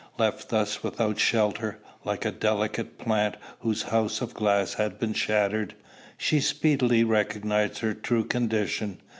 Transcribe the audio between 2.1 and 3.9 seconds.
a delicate plant whose